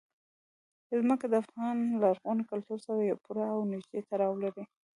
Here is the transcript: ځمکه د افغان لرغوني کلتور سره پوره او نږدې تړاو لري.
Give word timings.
ځمکه 1.01 1.25
د 1.29 1.33
افغان 1.43 1.77
لرغوني 2.01 2.43
کلتور 2.51 2.79
سره 2.85 3.19
پوره 3.23 3.45
او 3.55 3.61
نږدې 3.73 3.99
تړاو 4.09 4.33
لري. 4.43 4.63